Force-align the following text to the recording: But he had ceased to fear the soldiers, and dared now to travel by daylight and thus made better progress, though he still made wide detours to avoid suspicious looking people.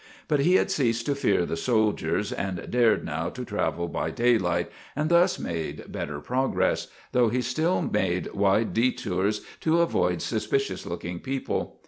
But 0.27 0.39
he 0.39 0.55
had 0.55 0.71
ceased 0.71 1.05
to 1.05 1.13
fear 1.13 1.45
the 1.45 1.55
soldiers, 1.55 2.31
and 2.31 2.71
dared 2.71 3.05
now 3.05 3.29
to 3.29 3.45
travel 3.45 3.87
by 3.87 4.09
daylight 4.09 4.71
and 4.95 5.09
thus 5.11 5.37
made 5.37 5.91
better 5.91 6.19
progress, 6.19 6.87
though 7.11 7.29
he 7.29 7.43
still 7.43 7.83
made 7.83 8.33
wide 8.33 8.73
detours 8.73 9.41
to 9.59 9.79
avoid 9.81 10.23
suspicious 10.23 10.87
looking 10.87 11.19
people. 11.19 11.77